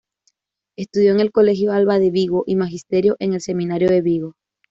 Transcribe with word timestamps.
Estudió 0.79 1.11
en 1.11 1.19
el 1.19 1.31
Colegio 1.31 1.73
Alba 1.73 1.99
de 1.99 2.09
Vigo 2.09 2.43
y 2.47 2.55
Magisterio 2.55 3.15
en 3.19 3.33
el 3.33 3.41
Seminario 3.41 3.87
de 3.87 4.01
Vigo. 4.01 4.33